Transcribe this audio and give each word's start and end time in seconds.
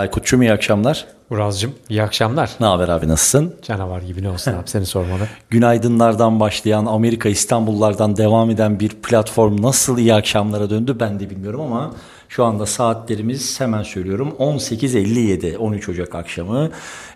Aykut'cum 0.00 0.42
iyi 0.42 0.52
akşamlar. 0.52 1.06
Uraz'cığım 1.30 1.74
iyi 1.88 2.02
akşamlar. 2.02 2.50
Ne 2.60 2.66
haber 2.66 2.88
abi 2.88 3.08
nasılsın? 3.08 3.54
Canavar 3.62 4.02
gibi 4.02 4.22
ne 4.22 4.30
olsun 4.30 4.52
abi 4.52 4.68
seni 4.68 4.86
sormalı. 4.86 5.28
Günaydınlardan 5.50 6.40
başlayan 6.40 6.86
Amerika 6.86 7.28
İstanbullardan 7.28 8.16
devam 8.16 8.50
eden 8.50 8.80
bir 8.80 8.88
platform 8.88 9.62
nasıl 9.62 9.98
iyi 9.98 10.14
akşamlara 10.14 10.70
döndü 10.70 10.96
ben 11.00 11.20
de 11.20 11.30
bilmiyorum 11.30 11.60
ama 11.60 11.94
şu 12.28 12.44
anda 12.44 12.66
saatlerimiz 12.66 13.60
hemen 13.60 13.82
söylüyorum 13.82 14.34
18.57 14.38 15.56
13 15.56 15.88
Ocak 15.88 16.14
akşamı 16.14 16.70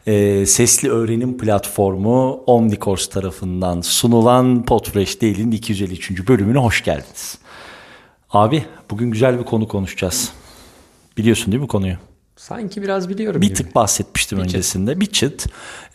e, 0.06 0.46
sesli 0.46 0.90
öğrenim 0.90 1.38
platformu 1.38 2.32
Omnicourse 2.46 3.10
tarafından 3.10 3.80
sunulan 3.80 4.64
Podfresh 4.64 5.22
Daily'nin 5.22 5.52
253. 5.52 6.28
bölümüne 6.28 6.58
hoş 6.58 6.84
geldiniz. 6.84 7.38
Abi 8.30 8.64
bugün 8.90 9.10
güzel 9.10 9.38
bir 9.38 9.44
konu 9.44 9.68
konuşacağız. 9.68 10.32
Biliyorsun 11.16 11.52
değil 11.52 11.62
mi 11.62 11.68
konuyu? 11.68 11.96
Sanki 12.48 12.82
biraz 12.82 13.08
biliyorum 13.08 13.40
Bir 13.40 13.46
gibi. 13.46 13.56
tık 13.56 13.74
bahsetmiştim 13.74 14.38
bir 14.38 14.42
öncesinde. 14.42 15.00
Bir 15.00 15.06
çıt. 15.06 15.46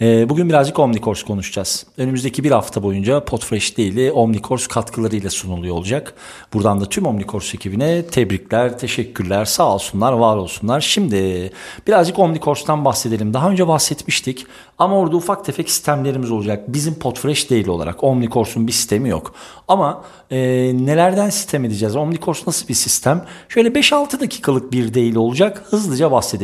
Ee, 0.01 0.29
bugün 0.29 0.49
birazcık 0.49 0.79
Omnicourse 0.79 1.25
konuşacağız. 1.25 1.85
Önümüzdeki 1.97 2.43
bir 2.43 2.51
hafta 2.51 2.83
boyunca 2.83 3.25
Podfresh 3.25 3.77
değil 3.77 4.11
Omnicourse 4.13 4.67
katkılarıyla 4.67 5.29
sunuluyor 5.29 5.75
olacak. 5.75 6.13
Buradan 6.53 6.81
da 6.81 6.85
tüm 6.85 7.05
Omnicourse 7.05 7.57
ekibine 7.57 8.05
tebrikler, 8.05 8.79
teşekkürler, 8.79 9.45
sağ 9.45 9.73
olsunlar, 9.73 10.13
var 10.13 10.37
olsunlar. 10.37 10.81
Şimdi 10.81 11.51
birazcık 11.87 12.19
Omnicourse'tan 12.19 12.85
bahsedelim. 12.85 13.33
Daha 13.33 13.49
önce 13.49 13.67
bahsetmiştik 13.67 14.45
ama 14.77 14.97
orada 14.97 15.15
ufak 15.15 15.45
tefek 15.45 15.69
sistemlerimiz 15.69 16.31
olacak. 16.31 16.63
Bizim 16.67 16.95
Podfresh 16.95 17.49
değil 17.49 17.67
olarak 17.67 18.03
Omnicourse'un 18.03 18.67
bir 18.67 18.71
sistemi 18.71 19.09
yok. 19.09 19.33
Ama 19.67 20.03
e, 20.31 20.37
nelerden 20.73 21.29
sistem 21.29 21.65
edeceğiz? 21.65 21.95
Omnicourse 21.95 22.43
nasıl 22.47 22.67
bir 22.67 22.73
sistem? 22.73 23.25
Şöyle 23.49 23.69
5-6 23.69 24.19
dakikalık 24.19 24.71
bir 24.71 24.93
değil 24.93 25.15
olacak. 25.15 25.63
Hızlıca 25.69 26.11
bahsedelim. 26.11 26.38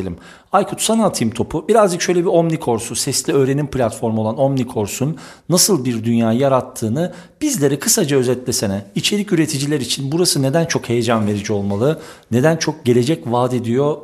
Aykut 0.52 0.82
sana 0.82 1.06
atayım 1.06 1.34
topu. 1.34 1.68
Birazcık 1.68 2.02
şöyle 2.02 2.20
bir 2.20 2.30
Omnicourse'u, 2.30 2.96
sesli 2.96 3.34
öğrenim 3.34 3.68
platformu 3.68 4.22
olan 4.22 4.38
Omnicourse'un 4.38 5.18
nasıl 5.50 5.86
bir 5.86 6.04
dünya 6.04 6.34
yarattığını 6.34 7.14
bizlere 7.42 7.80
kısaca 7.80 8.18
özetlesene. 8.18 8.86
İçerik 8.96 9.32
üreticiler 9.32 9.80
için 9.80 10.12
burası 10.12 10.42
neden 10.42 10.66
çok 10.66 10.90
heyecan 10.90 11.28
verici 11.28 11.54
olmalı? 11.54 12.02
Neden 12.32 12.58
çok 12.58 12.86
gelecek 12.86 13.24
vaat 13.26 13.54
ediyor? 13.54 13.98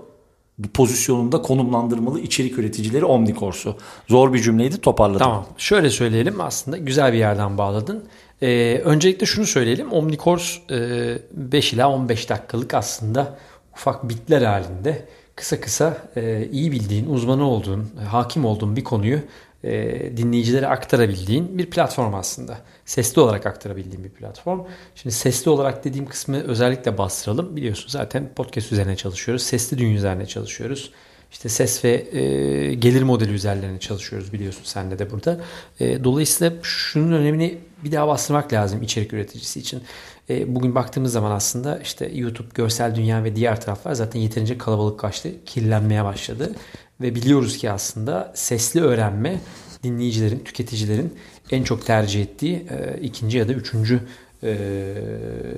pozisyonunda 0.73 1.42
konumlandırmalı 1.42 2.19
içerik 2.19 2.59
üreticileri 2.59 3.06
Omnicourse'u. 3.06 3.75
Zor 4.08 4.34
bir 4.34 4.42
cümleydi 4.42 4.78
toparladım. 4.78 5.19
Tamam 5.19 5.45
şöyle 5.58 5.89
söyleyelim 5.89 6.42
aslında 6.42 6.78
güzel 6.78 7.14
bir 7.14 7.17
yerden 7.17 7.58
bağladın. 7.58 8.03
Ee, 8.42 8.81
öncelikle 8.86 9.25
şunu 9.25 9.45
söyleyelim 9.45 9.94
Omnicourse 9.94 10.59
e, 10.72 11.17
5 11.31 11.73
ila 11.73 11.89
15 11.89 12.30
dakikalık 12.30 12.73
aslında 12.73 13.38
ufak 13.73 14.09
bitler 14.09 14.42
halinde 14.42 15.08
kısa 15.36 15.62
kısa 15.62 15.98
e, 16.16 16.48
iyi 16.52 16.72
bildiğin, 16.72 17.10
uzmanı 17.10 17.50
olduğun, 17.50 17.92
e, 18.02 18.04
hakim 18.04 18.46
olduğun 18.46 18.76
bir 18.76 18.84
konuyu 18.84 19.20
e, 19.64 20.18
dinleyicilere 20.18 20.68
aktarabildiğin 20.68 21.58
bir 21.58 21.70
platform 21.70 22.14
aslında. 22.14 22.58
Sesli 22.86 23.22
olarak 23.22 23.46
aktarabildiğin 23.46 24.04
bir 24.04 24.09
platform. 24.09 24.62
Şimdi 24.96 25.16
sesli 25.16 25.52
olarak 25.52 25.84
dediğim 25.84 26.06
kısmı 26.06 26.44
özellikle 26.44 26.98
bastıralım. 26.98 27.56
Biliyorsun 27.56 27.90
zaten 27.90 28.30
podcast 28.36 28.72
üzerine 28.72 28.96
çalışıyoruz. 28.96 29.44
Sesli 29.44 29.78
dünya 29.78 29.96
üzerine 29.96 30.26
çalışıyoruz. 30.26 30.92
İşte 31.32 31.50
ses 31.50 31.86
ve 31.86 32.18
e, 32.18 32.74
gelir 32.74 33.04
modeli 33.04 33.32
üzerlerine 33.32 33.80
çalışıyoruz 33.80 34.34
biliyorsun 34.34 34.62
sen 34.64 35.00
de 35.00 35.12
burada. 35.12 35.40
E, 35.80 36.04
dolayısıyla 36.04 36.54
şunun 36.64 37.12
önemini 37.12 37.58
bir 37.84 37.92
daha 37.92 38.08
bastırmak 38.08 38.54
lazım 38.54 38.82
içerik 38.82 39.14
üreticisi 39.14 39.59
için. 39.59 39.84
E, 40.30 40.56
bugün 40.56 40.76
baktığımız 40.76 41.12
zaman 41.12 41.32
aslında 41.32 41.80
işte 41.80 42.12
YouTube, 42.14 42.48
görsel 42.54 42.96
dünya 42.96 43.24
ve 43.24 43.36
diğer 43.36 43.62
taraflar 43.62 43.94
zaten 43.94 44.20
yeterince 44.20 44.58
kalabalıklaştı, 44.58 45.30
kirlenmeye 45.46 46.04
başladı. 46.04 46.56
Ve 47.02 47.16
biliyoruz 47.16 47.58
ki 47.58 47.72
aslında 47.72 48.32
sesli 48.36 48.82
öğrenme 48.82 49.42
dinleyicilerin, 49.84 50.40
tüketicilerin 50.40 51.14
en 51.52 51.64
çok 51.64 51.86
tercih 51.86 52.22
ettiği 52.22 52.56
e, 52.56 53.00
ikinci 53.02 53.38
ya 53.38 53.48
da 53.48 53.54
üçüncü 53.54 54.00
e, 54.44 54.56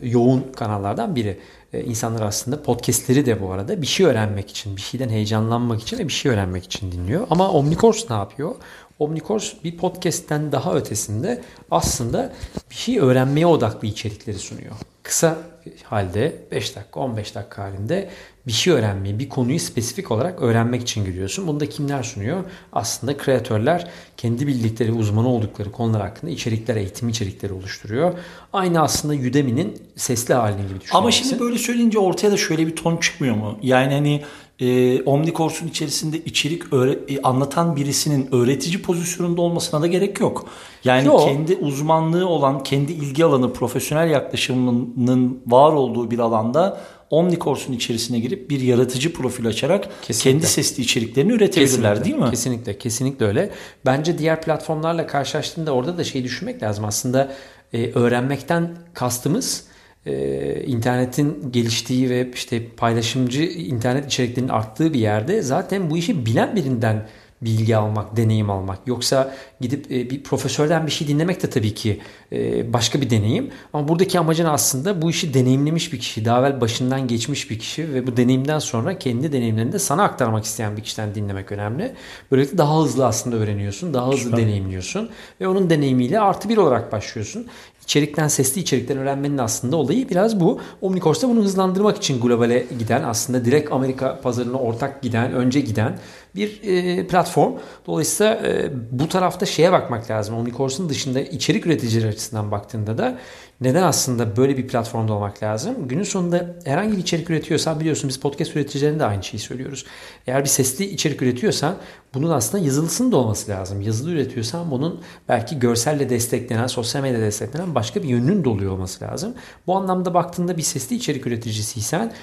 yoğun 0.02 0.52
kanallardan 0.56 1.16
biri. 1.16 1.38
E, 1.74 1.84
insanlar 1.84 2.22
aslında 2.22 2.64
podcastleri 2.64 3.26
de 3.26 3.42
bu 3.42 3.52
arada 3.52 3.82
bir 3.82 3.88
şey 3.88 4.06
öğrenmek 4.06 4.50
için, 4.50 4.76
bir 4.76 4.82
şeyden 4.82 5.10
heyecanlanmak 5.10 5.82
için 5.82 6.00
ve 6.00 6.08
bir 6.08 6.14
şey 6.14 6.32
öğrenmek 6.32 6.64
için 6.66 6.92
dinliyor. 6.92 7.28
Ama 7.30 7.52
Omnicourse 7.52 8.08
ne 8.10 8.18
yapıyor? 8.18 8.56
Omnicourse 9.04 9.58
bir 9.64 9.78
podcast'ten 9.78 10.52
daha 10.52 10.76
ötesinde 10.76 11.42
aslında 11.72 12.34
bir 12.70 12.76
şey 12.76 13.00
öğrenmeye 13.00 13.48
odaklı 13.48 13.88
içerikleri 13.88 14.40
sunuyor. 14.40 14.72
Kısa 15.04 15.38
halde 15.84 16.36
5 16.52 16.76
dakika 16.76 17.00
15 17.00 17.36
dakika 17.36 17.64
halinde 17.64 18.10
bir 18.48 18.52
şey 18.52 18.74
öğrenmeyi, 18.74 19.20
bir 19.20 19.30
konuyu 19.30 19.60
spesifik 19.60 20.12
olarak 20.12 20.42
öğrenmek 20.42 20.82
için 20.82 21.06
giriyorsun. 21.06 21.48
Bunu 21.48 21.60
da 21.60 21.70
kimler 21.70 22.04
sunuyor? 22.04 22.44
Aslında 22.74 23.18
kreatörler 23.18 23.88
kendi 24.18 24.48
bildikleri, 24.48 24.92
uzmanı 24.92 25.30
oldukları 25.30 25.72
konular 25.72 26.02
hakkında 26.02 26.32
içerikler, 26.32 26.76
eğitim 26.76 27.10
içerikleri 27.10 27.54
oluşturuyor. 27.54 28.14
Aynı 28.54 28.82
aslında 28.82 29.14
Udemy'nin 29.14 29.82
sesli 29.96 30.34
halini 30.34 30.58
gibi 30.58 30.68
düşünüyorsun. 30.68 30.98
Ama 30.98 31.12
şimdi 31.12 31.40
böyle 31.40 31.58
söyleyince 31.58 32.00
ortaya 32.00 32.32
da 32.32 32.38
şöyle 32.38 32.68
bir 32.68 32.76
ton 32.76 32.98
çıkmıyor 32.98 33.36
mu? 33.36 33.60
Yani 33.62 33.94
hani 33.94 34.24
e, 34.64 35.04
Omnicourse'un 35.04 35.68
içerisinde 35.70 36.18
içerik 36.18 36.64
öğre- 36.64 37.14
e, 37.16 37.22
anlatan 37.22 37.76
birisinin 37.76 38.28
öğretici 38.36 38.82
pozisyonunda 38.82 39.42
olmasına 39.42 39.82
da 39.82 39.88
gerek 39.88 40.20
yok. 40.20 40.46
Yani 40.84 41.08
Yok. 41.08 41.22
kendi 41.26 41.56
uzmanlığı 41.56 42.28
olan, 42.28 42.64
kendi 42.64 42.92
ilgi 42.92 43.26
alanı, 43.26 43.54
profesyonel 43.54 44.10
yaklaşımının 44.12 45.40
var 45.48 45.74
olduğu 45.74 46.12
bir 46.12 46.20
alanda 46.20 46.82
Omnicourse'un 47.10 47.74
içerisine 47.76 48.20
girip 48.20 48.50
bir 48.50 48.62
yaratıcı 48.62 49.14
profil 49.14 49.48
açarak 49.48 49.90
Kesinlikle. 50.02 50.32
kendi 50.32 50.52
sesli 50.52 50.84
içeriklerini 50.84 51.32
üretebilirler 51.32 51.96
Kesinlikle, 51.96 52.04
değil 52.06 52.24
mi? 52.26 52.30
Kesinlikle, 52.30 52.78
kesinlikle 52.78 53.26
öyle. 53.26 53.50
Bence 53.86 54.18
diğer 54.18 54.42
platformlarla 54.42 55.08
karşılaştığında 55.08 55.72
orada 55.72 55.98
da 55.98 56.04
şey 56.04 56.24
düşünmek 56.24 56.64
lazım. 56.64 56.86
Aslında 56.86 57.34
e, 57.74 57.92
öğrenmekten 57.92 58.78
kastımız 58.94 59.64
e, 60.06 60.64
internetin 60.64 61.52
geliştiği 61.52 62.10
ve 62.10 62.32
işte 62.34 62.68
paylaşımcı 62.78 63.44
internet 63.44 64.06
içeriklerinin 64.06 64.52
arttığı 64.52 64.94
bir 64.94 65.00
yerde 65.00 65.42
zaten 65.42 65.90
bu 65.90 65.98
işi 65.98 66.26
bilen 66.26 66.56
birinden 66.56 67.08
bilgi 67.46 67.78
almak, 67.78 68.18
deneyim 68.18 68.50
almak. 68.50 68.80
Yoksa 68.86 69.36
gidip 69.62 69.92
e, 69.92 70.10
bir 70.10 70.24
profesörden 70.24 70.86
bir 70.86 70.92
şey 70.92 71.08
dinlemek 71.08 71.44
de 71.44 71.50
tabii 71.50 71.74
ki 71.74 72.00
e, 72.32 72.74
başka 72.74 73.02
bir 73.02 73.10
deneyim. 73.10 73.52
Ama 73.74 73.88
buradaki 73.88 74.20
amacın 74.20 74.46
aslında 74.46 75.02
bu 75.02 75.10
işi 75.10 75.34
deneyimlemiş 75.34 75.94
bir 75.94 76.00
kişi, 76.00 76.26
daha 76.26 76.40
evvel 76.40 76.62
başından 76.62 77.08
geçmiş 77.08 77.52
bir 77.52 77.60
kişi 77.60 77.94
ve 77.94 78.08
bu 78.08 78.18
deneyimden 78.18 78.60
sonra 78.60 79.00
kendi 79.00 79.32
deneyimlerini 79.32 79.72
de 79.72 79.80
sana 79.80 80.04
aktarmak 80.04 80.46
isteyen 80.46 80.78
bir 80.78 80.84
kişiden 80.84 81.16
dinlemek 81.16 81.52
önemli. 81.52 81.94
Böylelikle 82.32 82.58
daha 82.58 82.82
hızlı 82.82 83.06
aslında 83.06 83.36
öğreniyorsun, 83.36 83.94
daha 83.94 84.12
hızlı 84.12 84.38
deneyimliyorsun 84.38 85.10
ve 85.42 85.48
onun 85.48 85.70
deneyimiyle 85.70 86.20
artı 86.20 86.50
bir 86.50 86.58
olarak 86.58 86.92
başlıyorsun. 86.92 87.48
İçerikten, 87.84 88.28
sesli 88.28 88.62
içerikten 88.62 88.98
öğrenmenin 88.98 89.38
aslında 89.38 89.76
olayı 89.76 90.10
biraz 90.10 90.40
bu. 90.40 90.60
Omnicourse'da 90.82 91.32
bunu 91.32 91.44
hızlandırmak 91.44 91.98
için 91.98 92.22
globale 92.22 92.66
giden, 92.80 93.04
aslında 93.04 93.46
direkt 93.46 93.72
Amerika 93.72 94.22
pazarına 94.22 94.58
ortak 94.58 95.02
giden, 95.02 95.34
önce 95.34 95.60
giden 95.60 95.98
bir 96.36 96.62
e, 96.64 97.08
platform. 97.34 97.54
Dolayısıyla 97.88 98.36
e, 98.36 98.72
bu 98.92 99.10
tarafta 99.10 99.46
şeye 99.46 99.72
bakmak 99.72 100.12
lazım. 100.12 100.36
Omnicourse'un 100.36 100.90
dışında 100.90 101.20
içerik 101.22 101.66
üreticileri 101.66 102.10
açısından 102.10 102.52
baktığında 102.52 102.98
da 102.98 103.20
neden 103.62 103.84
aslında 103.84 104.38
böyle 104.38 104.58
bir 104.58 104.68
platformda 104.68 105.14
olmak 105.14 105.44
lazım? 105.44 105.88
Günün 105.88 106.04
sonunda 106.04 106.56
herhangi 106.66 106.92
bir 106.92 107.02
içerik 107.02 107.30
üretiyorsan 107.30 107.80
biliyorsun 107.80 108.10
biz 108.10 108.20
podcast 108.20 108.56
üreticilerinde 108.56 109.00
de 109.00 109.06
aynı 109.06 109.24
şeyi 109.24 109.40
söylüyoruz. 109.40 109.86
Eğer 110.28 110.44
bir 110.44 110.50
sesli 110.50 110.86
içerik 110.86 111.22
üretiyorsan 111.22 111.76
bunun 112.14 112.30
aslında 112.30 112.66
yazılısının 112.66 113.12
da 113.12 113.18
olması 113.18 113.52
lazım. 113.52 113.82
Yazılı 113.82 114.12
üretiyorsan 114.12 114.72
bunun 114.72 115.02
belki 115.30 115.60
görselle 115.60 116.10
desteklenen, 116.10 116.68
sosyal 116.68 117.02
medyada 117.02 117.24
desteklenen 117.24 117.76
başka 117.76 118.04
bir 118.04 118.08
yönünün 118.08 118.44
de 118.44 118.50
oluyor 118.50 118.72
olması 118.72 119.04
lazım. 119.04 119.34
Bu 119.68 119.76
anlamda 119.76 120.14
baktığında 120.14 120.58
bir 120.58 120.62
sesli 120.62 120.96
içerik 120.96 121.28
üreticisiysen 121.28 122.14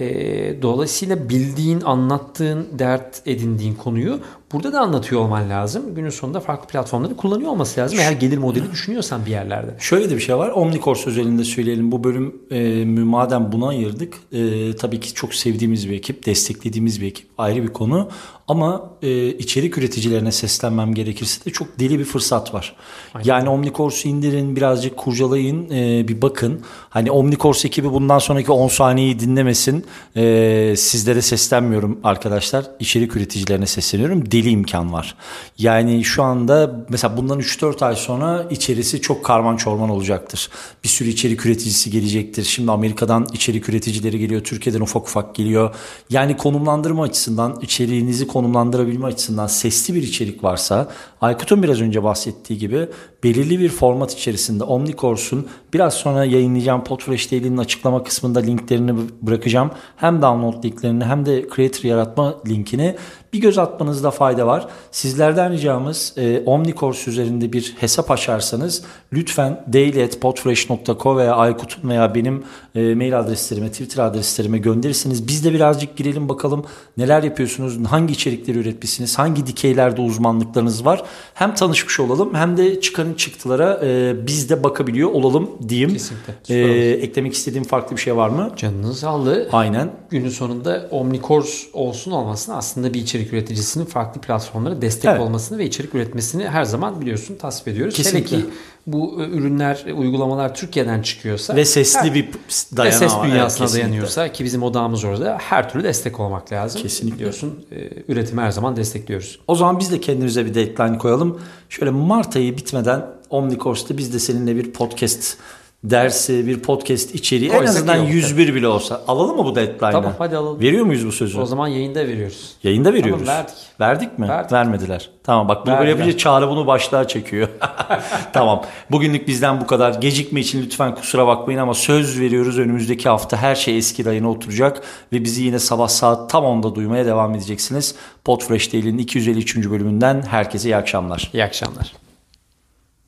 e, 0.00 0.62
dolayısıyla 0.62 1.28
bildiğin, 1.28 1.80
anlattığın, 1.80 2.66
dert 2.78 3.22
edindiğin 3.26 3.74
konuyu 3.74 4.20
burada 4.52 4.72
da 4.72 4.80
anlatıyor 4.80 5.20
olman 5.20 5.50
lazım. 5.50 5.94
Günün 5.94 6.10
sonunda 6.10 6.40
farklı 6.40 6.66
platformları 6.66 7.16
kullanıyor 7.16 7.50
olması 7.50 7.80
lazım. 7.80 7.98
Eğer 7.98 8.12
gelir 8.12 8.38
modeli 8.38 8.70
düşünüyorsan 8.70 9.26
bir 9.26 9.30
yerlerde. 9.30 9.74
Şöyle 9.78 10.10
de 10.10 10.16
bir 10.16 10.20
şey 10.20 10.36
var. 10.36 10.48
Omnicourse 10.48 11.10
özelinde 11.10 11.44
söyleyelim. 11.44 11.92
Bu 11.92 12.04
bölüm 12.04 12.34
e, 12.50 12.84
madem 12.84 13.52
buna 13.52 13.68
ayırdık. 13.68 14.14
E, 14.32 14.76
tabii 14.76 15.00
ki 15.00 15.14
çok 15.14 15.34
sevdiğimiz 15.34 15.90
bir 15.90 15.94
ekip, 15.94 16.26
desteklediğimiz 16.26 17.00
bir 17.00 17.06
ekip. 17.06 17.26
Ayrı 17.38 17.62
bir 17.62 17.72
konu. 17.72 18.08
Ama 18.48 18.90
e, 19.02 19.28
içerik 19.28 19.78
üreticilerine 19.78 20.32
seslenmem 20.32 20.94
gerekirse 20.94 21.44
de 21.44 21.50
çok 21.50 21.80
deli 21.80 21.98
bir 21.98 22.04
fırsat 22.04 22.54
var. 22.54 22.76
Aynen. 23.14 23.28
Yani 23.28 23.48
Omnicourse'u 23.48 24.12
indirin, 24.12 24.56
birazcık 24.56 24.96
kurcalayın, 24.96 25.70
e, 25.70 26.08
bir 26.08 26.22
bakın. 26.22 26.60
Hani 26.88 27.10
Omnicourse 27.10 27.68
ekibi 27.68 27.92
bundan 27.92 28.18
sonraki 28.18 28.52
10 28.52 28.68
saniyeyi 28.68 29.20
dinlemesin. 29.20 29.84
E, 30.16 30.74
sizlere 30.76 31.22
seslenmiyorum 31.22 32.00
arkadaşlar. 32.04 32.64
İçerik 32.80 33.16
üreticilerine 33.16 33.66
sesleniyorum. 33.66 34.30
Deli 34.30 34.39
deli 34.40 34.50
imkan 34.50 34.92
var. 34.92 35.14
Yani 35.58 36.04
şu 36.04 36.22
anda 36.22 36.84
mesela 36.88 37.16
bundan 37.16 37.40
3-4 37.40 37.84
ay 37.84 37.96
sonra 37.96 38.46
içerisi 38.50 39.00
çok 39.00 39.24
karman 39.24 39.56
çorman 39.56 39.90
olacaktır. 39.90 40.50
Bir 40.84 40.88
sürü 40.88 41.08
içerik 41.08 41.46
üreticisi 41.46 41.90
gelecektir. 41.90 42.44
Şimdi 42.44 42.72
Amerika'dan 42.72 43.26
içerik 43.32 43.68
üreticileri 43.68 44.18
geliyor. 44.18 44.44
Türkiye'den 44.44 44.80
ufak 44.80 45.02
ufak 45.02 45.34
geliyor. 45.34 45.74
Yani 46.10 46.36
konumlandırma 46.36 47.02
açısından, 47.02 47.58
içeriğinizi 47.62 48.26
konumlandırabilme 48.26 49.06
açısından 49.06 49.46
sesli 49.46 49.94
bir 49.94 50.02
içerik 50.02 50.44
varsa 50.44 50.88
Aykut'un 51.20 51.62
biraz 51.62 51.80
önce 51.80 52.02
bahsettiği 52.02 52.58
gibi 52.58 52.88
belirli 53.24 53.60
bir 53.60 53.68
format 53.68 54.12
içerisinde 54.12 54.64
Omnicourse'un 54.64 55.46
biraz 55.74 55.94
sonra 55.94 56.24
yayınlayacağım 56.24 56.84
Podfresh 56.84 57.32
Daily'nin 57.32 57.56
açıklama 57.56 58.02
kısmında 58.02 58.40
linklerini 58.40 58.94
bırakacağım. 59.22 59.70
Hem 59.96 60.22
download 60.22 60.64
linklerini 60.64 61.04
hem 61.04 61.26
de 61.26 61.46
creator 61.56 61.88
yaratma 61.88 62.34
linkini 62.48 62.96
bir 63.32 63.40
göz 63.40 63.58
atmanızda 63.58 64.10
fayda 64.10 64.46
var. 64.46 64.68
Sizlerden 64.90 65.52
ricamız 65.52 66.12
e, 66.16 66.42
Omnicourse 66.46 67.10
üzerinde 67.10 67.52
bir 67.52 67.74
hesap 67.80 68.10
açarsanız 68.10 68.82
lütfen 69.12 69.64
daily.podfresh.co 69.72 71.16
veya 71.16 71.34
Aykut'un 71.34 71.88
veya 71.88 72.14
benim 72.14 72.44
e, 72.74 72.94
mail 72.94 73.18
adreslerime, 73.18 73.68
Twitter 73.68 74.04
adreslerime 74.04 74.58
gönderirsiniz. 74.58 75.28
Biz 75.28 75.44
de 75.44 75.52
birazcık 75.52 75.96
girelim 75.96 76.28
bakalım 76.28 76.64
neler 76.96 77.22
yapıyorsunuz, 77.22 77.84
hangi 77.84 78.12
içerikleri 78.12 78.58
üretmişsiniz, 78.58 79.18
hangi 79.18 79.46
dikeylerde 79.46 80.00
uzmanlıklarınız 80.00 80.84
var. 80.84 81.02
Hem 81.34 81.54
tanışmış 81.54 82.00
olalım 82.00 82.34
hem 82.34 82.56
de 82.56 82.80
çıkan 82.80 83.12
çıktılara 83.12 83.80
e, 83.84 84.14
biz 84.26 84.50
de 84.50 84.64
bakabiliyor 84.64 85.10
olalım 85.10 85.50
diyeyim. 85.68 85.92
Kesinlikle. 85.92 86.54
E, 86.54 86.90
eklemek 86.90 87.34
istediğim 87.34 87.64
farklı 87.64 87.96
bir 87.96 88.00
şey 88.00 88.16
var 88.16 88.28
mı? 88.28 88.52
Canınız 88.56 88.98
sağlığı. 88.98 89.48
Aynen. 89.52 89.90
Günün 90.10 90.28
sonunda 90.28 90.88
Omnicourse 90.90 91.66
olsun 91.72 92.10
olmasın 92.10 92.52
aslında 92.52 92.94
bir 92.94 93.00
içerik 93.00 93.19
üreticisinin 93.28 93.84
farklı 93.84 94.20
platformlara 94.20 94.82
destek 94.82 95.10
Evet. 95.10 95.20
olmasını 95.20 95.58
ve 95.58 95.64
içerik 95.64 95.94
üretmesini 95.94 96.48
her 96.48 96.64
zaman 96.64 97.00
biliyorsun 97.00 97.36
tasvip 97.36 97.68
ediyoruz. 97.68 97.94
Kesinlikle. 97.94 98.36
Hele 98.36 98.44
ki 98.44 98.50
bu 98.86 99.22
e, 99.22 99.26
ürünler, 99.26 99.84
e, 99.86 99.92
uygulamalar 99.92 100.54
Türkiye'den 100.54 101.02
çıkıyorsa 101.02 101.56
Ve 101.56 101.64
sesli 101.64 102.14
bir 102.14 102.24
ve 102.24 102.28
dayanağı 102.76 102.98
ses 102.98 103.12
var. 103.12 103.26
dünyasına 103.30 103.66
Evet, 103.66 103.74
dayanıyorsa 103.76 104.32
ki 104.32 104.44
bizim 104.44 104.62
odağımız 104.62 105.04
orada 105.04 105.38
her 105.40 105.70
türlü 105.72 105.84
destek 105.84 106.20
olmak 106.20 106.52
lazım. 106.52 106.82
Kesinlikle. 106.82 107.18
Biliyorsun 107.18 107.64
e, 107.72 107.88
üretimi 108.12 108.40
her 108.40 108.50
zaman 108.50 108.76
destekliyoruz. 108.76 109.38
O 109.48 109.54
zaman 109.54 109.78
biz 109.78 109.92
de 109.92 110.00
kendimize 110.00 110.46
bir 110.46 110.54
deadline 110.54 110.98
koyalım. 110.98 111.40
Şöyle 111.68 111.90
Mart 111.90 112.36
ayı 112.36 112.56
bitmeden 112.56 113.06
Omnicourse'da 113.30 113.98
biz 113.98 114.14
de 114.14 114.18
seninle 114.18 114.56
bir 114.56 114.72
podcast 114.72 115.36
dersi, 115.84 116.46
bir 116.46 116.60
podcast 116.60 117.14
içeriği 117.14 117.50
en 117.50 117.58
Koysak 117.58 117.76
azından 117.76 117.98
olur. 117.98 118.08
101 118.08 118.54
bile 118.54 118.68
olsa. 118.68 119.00
Alalım 119.08 119.36
mı 119.36 119.44
bu 119.44 119.54
deadline'ı? 119.54 119.92
Tamam, 119.92 120.14
hadi 120.18 120.36
alalım. 120.36 120.60
Veriyor 120.60 120.84
muyuz 120.86 121.06
bu 121.06 121.12
sözü? 121.12 121.40
O 121.40 121.46
zaman 121.46 121.68
yayında 121.68 122.06
veriyoruz. 122.06 122.54
Yayında 122.62 122.94
veriyoruz. 122.94 123.26
Tamam, 123.26 123.44
verdik. 123.44 123.54
Verdik 123.80 124.18
mi? 124.18 124.28
Verdik. 124.28 124.52
Vermediler. 124.52 125.10
Tamam 125.22 125.48
bak 125.48 125.66
bunu 125.66 125.78
böyle 125.78 125.90
yapınca 125.90 126.16
Çağrı 126.16 126.48
bunu 126.48 126.66
başlığa 126.66 127.08
çekiyor. 127.08 127.48
tamam. 128.32 128.62
Bugünlük 128.90 129.28
bizden 129.28 129.60
bu 129.60 129.66
kadar. 129.66 129.94
Gecikme 129.94 130.40
için 130.40 130.62
lütfen 130.62 130.94
kusura 130.94 131.26
bakmayın 131.26 131.58
ama 131.58 131.74
söz 131.74 132.20
veriyoruz 132.20 132.58
önümüzdeki 132.58 133.08
hafta 133.08 133.36
her 133.36 133.54
şey 133.54 133.78
eski 133.78 134.04
rayına 134.04 134.30
oturacak 134.30 134.82
ve 135.12 135.24
bizi 135.24 135.42
yine 135.42 135.58
sabah 135.58 135.88
saat 135.88 136.30
tam 136.30 136.44
10'da 136.44 136.74
duymaya 136.74 137.06
devam 137.06 137.34
edeceksiniz. 137.34 137.94
Podfresh 138.24 138.72
Daily'nin 138.72 138.98
253. 138.98 139.56
bölümünden 139.56 140.22
herkese 140.22 140.68
iyi 140.68 140.76
akşamlar. 140.76 141.30
İyi 141.32 141.44
akşamlar. 141.44 141.92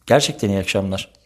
Gerçekten 0.07 0.49
iyi 0.49 0.59
akşamlar. 0.59 1.22